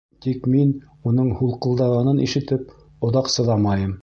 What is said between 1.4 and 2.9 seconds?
һулҡылдағанын ишетеп,